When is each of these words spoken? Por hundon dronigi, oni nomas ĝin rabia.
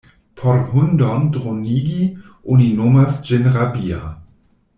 Por 0.39 0.55
hundon 0.69 1.27
dronigi, 1.35 2.07
oni 2.55 2.71
nomas 2.81 3.21
ĝin 3.29 3.47
rabia. 3.59 4.03